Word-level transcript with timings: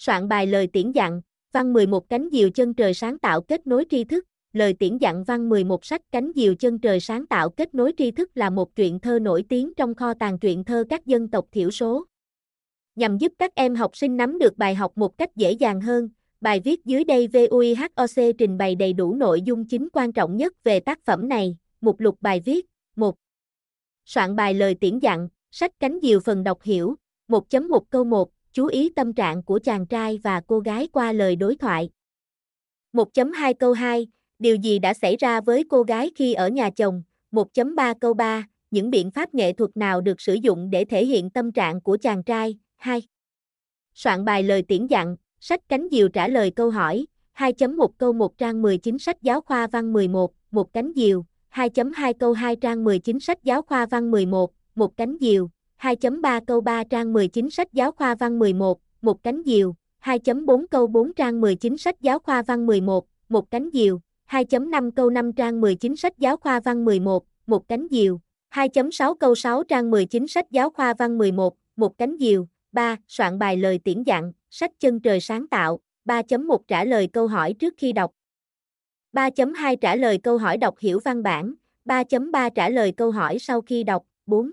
Soạn 0.00 0.28
bài 0.28 0.46
lời 0.46 0.66
tiễn 0.66 0.92
dặn, 0.92 1.20
văn 1.52 1.72
11 1.72 2.08
cánh 2.08 2.28
diều 2.32 2.50
chân 2.50 2.74
trời 2.74 2.94
sáng 2.94 3.18
tạo 3.18 3.40
kết 3.40 3.66
nối 3.66 3.84
tri 3.90 4.04
thức, 4.04 4.24
lời 4.52 4.72
tiễn 4.72 4.98
dặn 4.98 5.24
văn 5.24 5.48
11 5.48 5.84
sách 5.84 6.02
cánh 6.12 6.32
diều 6.34 6.54
chân 6.54 6.78
trời 6.78 7.00
sáng 7.00 7.26
tạo 7.26 7.50
kết 7.50 7.74
nối 7.74 7.92
tri 7.96 8.10
thức 8.10 8.30
là 8.34 8.50
một 8.50 8.74
truyện 8.74 9.00
thơ 9.00 9.18
nổi 9.18 9.44
tiếng 9.48 9.74
trong 9.76 9.94
kho 9.94 10.14
tàng 10.14 10.38
truyện 10.38 10.64
thơ 10.64 10.84
các 10.88 11.06
dân 11.06 11.28
tộc 11.28 11.46
thiểu 11.52 11.70
số. 11.70 12.04
Nhằm 12.96 13.18
giúp 13.18 13.32
các 13.38 13.54
em 13.54 13.74
học 13.74 13.96
sinh 13.96 14.16
nắm 14.16 14.38
được 14.38 14.58
bài 14.58 14.74
học 14.74 14.92
một 14.98 15.18
cách 15.18 15.36
dễ 15.36 15.52
dàng 15.52 15.80
hơn, 15.80 16.08
bài 16.40 16.60
viết 16.60 16.84
dưới 16.84 17.04
đây 17.04 17.28
VUIHOC 17.28 18.36
trình 18.38 18.58
bày 18.58 18.74
đầy 18.74 18.92
đủ 18.92 19.14
nội 19.14 19.42
dung 19.42 19.64
chính 19.64 19.88
quan 19.92 20.12
trọng 20.12 20.36
nhất 20.36 20.64
về 20.64 20.80
tác 20.80 21.04
phẩm 21.04 21.28
này. 21.28 21.56
Mục 21.80 22.00
lục 22.00 22.16
bài 22.20 22.40
viết 22.44 22.66
1. 22.96 23.16
Soạn 24.04 24.36
bài 24.36 24.54
lời 24.54 24.74
tiễn 24.74 24.98
dặn, 24.98 25.28
sách 25.50 25.72
cánh 25.80 25.98
diều 26.02 26.20
phần 26.20 26.44
đọc 26.44 26.62
hiểu, 26.62 26.94
1.1 27.28 27.80
câu 27.90 28.04
1, 28.04 28.30
chú 28.52 28.66
ý 28.66 28.90
tâm 28.96 29.12
trạng 29.12 29.42
của 29.42 29.58
chàng 29.58 29.86
trai 29.86 30.18
và 30.22 30.40
cô 30.46 30.60
gái 30.60 30.88
qua 30.92 31.12
lời 31.12 31.36
đối 31.36 31.56
thoại. 31.56 31.90
1.2 32.92 33.54
câu 33.54 33.72
2, 33.72 34.06
điều 34.38 34.56
gì 34.56 34.78
đã 34.78 34.94
xảy 34.94 35.16
ra 35.16 35.40
với 35.40 35.64
cô 35.68 35.82
gái 35.82 36.10
khi 36.14 36.34
ở 36.34 36.48
nhà 36.48 36.70
chồng? 36.70 37.02
1.3 37.32 37.94
câu 38.00 38.14
3, 38.14 38.46
những 38.70 38.90
biện 38.90 39.10
pháp 39.10 39.34
nghệ 39.34 39.52
thuật 39.52 39.76
nào 39.76 40.00
được 40.00 40.20
sử 40.20 40.34
dụng 40.34 40.70
để 40.70 40.84
thể 40.84 41.06
hiện 41.06 41.30
tâm 41.30 41.52
trạng 41.52 41.80
của 41.80 41.96
chàng 41.96 42.22
trai? 42.22 42.58
2. 42.76 43.02
Soạn 43.94 44.24
bài 44.24 44.42
lời 44.42 44.62
tiễn 44.62 44.86
dặn, 44.86 45.16
sách 45.40 45.60
cánh 45.68 45.88
diều 45.90 46.08
trả 46.08 46.28
lời 46.28 46.50
câu 46.50 46.70
hỏi, 46.70 47.06
2.1 47.36 47.88
câu 47.98 48.12
1 48.12 48.38
trang 48.38 48.62
19 48.62 48.98
sách 48.98 49.22
giáo 49.22 49.40
khoa 49.40 49.66
văn 49.66 49.92
11, 49.92 50.32
một 50.50 50.72
cánh 50.72 50.92
diều, 50.96 51.24
2.2 51.52 52.14
câu 52.18 52.32
2 52.32 52.56
trang 52.56 52.84
19 52.84 53.20
sách 53.20 53.44
giáo 53.44 53.62
khoa 53.62 53.86
văn 53.86 54.10
11, 54.10 54.52
một 54.74 54.96
cánh 54.96 55.16
diều, 55.20 55.50
2.3 55.80 56.40
câu 56.46 56.60
3 56.60 56.84
trang 56.84 57.12
19 57.12 57.50
sách 57.50 57.72
giáo 57.72 57.92
khoa 57.92 58.14
văn 58.14 58.38
11, 58.38 58.80
một 59.02 59.22
cánh 59.22 59.42
diều, 59.46 59.74
2.4 60.04 60.66
câu 60.70 60.86
4 60.86 61.14
trang 61.14 61.40
19 61.40 61.78
sách 61.78 62.00
giáo 62.00 62.18
khoa 62.18 62.42
văn 62.42 62.66
11, 62.66 63.06
một 63.28 63.50
cánh 63.50 63.70
diều, 63.72 64.00
2.5 64.28 64.90
câu 64.90 65.10
5 65.10 65.32
trang 65.32 65.60
19 65.60 65.96
sách 65.96 66.18
giáo 66.18 66.36
khoa 66.36 66.60
văn 66.60 66.84
11, 66.84 67.24
một 67.46 67.68
cánh 67.68 67.86
diều, 67.90 68.20
2.6 68.50 69.14
câu 69.14 69.34
6 69.34 69.64
trang 69.64 69.90
19 69.90 70.28
sách 70.28 70.50
giáo 70.50 70.70
khoa 70.70 70.94
văn 70.94 71.18
11, 71.18 71.56
một 71.76 71.98
cánh 71.98 72.16
diều, 72.20 72.46
3. 72.72 72.96
Soạn 73.08 73.38
bài 73.38 73.56
lời 73.56 73.80
tiễn 73.84 74.02
dặn, 74.02 74.32
sách 74.50 74.70
chân 74.80 75.00
trời 75.00 75.20
sáng 75.20 75.48
tạo, 75.48 75.80
3.1 76.04 76.58
trả 76.68 76.84
lời 76.84 77.06
câu 77.12 77.26
hỏi 77.26 77.52
trước 77.52 77.74
khi 77.76 77.92
đọc. 77.92 78.12
3.2 79.12 79.76
trả 79.76 79.96
lời 79.96 80.18
câu 80.18 80.38
hỏi 80.38 80.56
đọc 80.56 80.78
hiểu 80.78 81.00
văn 81.04 81.22
bản, 81.22 81.54
3.3 81.84 82.50
trả 82.50 82.68
lời 82.68 82.92
câu 82.92 83.10
hỏi 83.10 83.38
sau 83.38 83.60
khi 83.60 83.84
đọc, 83.84 84.02
4. 84.26 84.52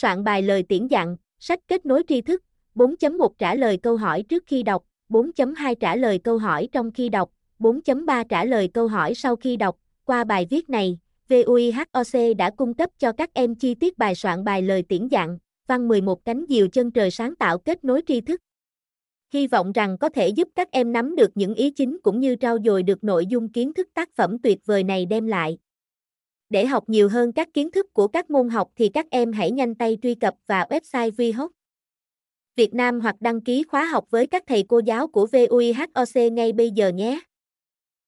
Soạn 0.00 0.24
bài 0.24 0.42
lời 0.42 0.62
tiễn 0.62 0.86
dặn, 0.86 1.16
sách 1.38 1.60
kết 1.68 1.86
nối 1.86 2.02
tri 2.08 2.20
thức, 2.20 2.42
4.1 2.74 3.28
trả 3.38 3.54
lời 3.54 3.76
câu 3.76 3.96
hỏi 3.96 4.22
trước 4.22 4.44
khi 4.46 4.62
đọc, 4.62 4.84
4.2 5.08 5.74
trả 5.74 5.96
lời 5.96 6.18
câu 6.18 6.38
hỏi 6.38 6.68
trong 6.72 6.90
khi 6.90 7.08
đọc, 7.08 7.30
4.3 7.58 8.24
trả 8.28 8.44
lời 8.44 8.68
câu 8.74 8.88
hỏi 8.88 9.14
sau 9.14 9.36
khi 9.36 9.56
đọc. 9.56 9.76
Qua 10.04 10.24
bài 10.24 10.46
viết 10.50 10.70
này, 10.70 10.98
VUIHOC 11.28 12.36
đã 12.38 12.50
cung 12.50 12.74
cấp 12.74 12.90
cho 12.98 13.12
các 13.12 13.34
em 13.34 13.54
chi 13.54 13.74
tiết 13.74 13.98
bài 13.98 14.14
soạn 14.14 14.44
bài 14.44 14.62
lời 14.62 14.82
tiễn 14.82 15.08
dặn, 15.08 15.38
văn 15.66 15.88
11 15.88 16.24
cánh 16.24 16.44
diều 16.48 16.68
chân 16.68 16.90
trời 16.90 17.10
sáng 17.10 17.36
tạo 17.36 17.58
kết 17.58 17.84
nối 17.84 18.02
tri 18.06 18.20
thức. 18.20 18.40
Hy 19.32 19.46
vọng 19.46 19.72
rằng 19.72 19.98
có 19.98 20.08
thể 20.08 20.28
giúp 20.28 20.48
các 20.54 20.70
em 20.70 20.92
nắm 20.92 21.16
được 21.16 21.30
những 21.34 21.54
ý 21.54 21.70
chính 21.70 21.98
cũng 22.02 22.20
như 22.20 22.36
trau 22.36 22.58
dồi 22.64 22.82
được 22.82 23.04
nội 23.04 23.26
dung 23.26 23.48
kiến 23.48 23.72
thức 23.72 23.88
tác 23.94 24.14
phẩm 24.16 24.38
tuyệt 24.38 24.58
vời 24.66 24.84
này 24.84 25.06
đem 25.06 25.26
lại. 25.26 25.58
Để 26.50 26.66
học 26.66 26.84
nhiều 26.88 27.08
hơn 27.08 27.32
các 27.32 27.48
kiến 27.54 27.70
thức 27.70 27.94
của 27.94 28.08
các 28.08 28.30
môn 28.30 28.48
học 28.48 28.68
thì 28.76 28.88
các 28.88 29.06
em 29.10 29.32
hãy 29.32 29.50
nhanh 29.50 29.74
tay 29.74 29.98
truy 30.02 30.14
cập 30.14 30.34
vào 30.46 30.66
website 30.66 31.10
VHOC 31.10 31.50
Việt 32.56 32.74
Nam 32.74 33.00
hoặc 33.00 33.16
đăng 33.20 33.40
ký 33.40 33.62
khóa 33.62 33.84
học 33.84 34.04
với 34.10 34.26
các 34.26 34.44
thầy 34.46 34.64
cô 34.68 34.78
giáo 34.78 35.08
của 35.08 35.26
VUIHOC 35.26 36.32
ngay 36.32 36.52
bây 36.52 36.70
giờ 36.70 36.88
nhé. 36.88 37.20